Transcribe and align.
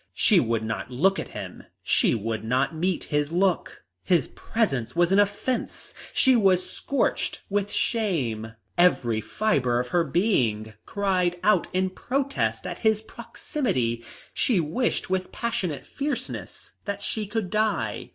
She 0.15 0.39
would 0.39 0.63
not 0.63 0.89
look 0.89 1.19
at 1.19 1.27
him; 1.27 1.61
she 1.83 2.15
would 2.15 2.43
not 2.43 2.73
meet 2.73 3.03
his 3.13 3.31
look. 3.31 3.83
His 4.03 4.29
presence 4.29 4.95
was 4.95 5.11
an 5.11 5.19
offence, 5.19 5.93
she 6.11 6.35
was 6.35 6.67
scorched 6.67 7.41
with 7.51 7.71
shame. 7.71 8.53
Every 8.79 9.21
fibre 9.21 9.79
of 9.79 9.89
her 9.89 10.03
being 10.03 10.73
cried 10.87 11.37
out 11.43 11.67
in 11.71 11.91
protest 11.91 12.65
at 12.65 12.79
his 12.79 13.03
proximity. 13.03 14.03
She 14.33 14.59
wished 14.59 15.11
with 15.11 15.31
passionate 15.31 15.85
fierceness 15.85 16.71
that 16.85 17.03
she 17.03 17.27
could 17.27 17.51
die. 17.51 18.09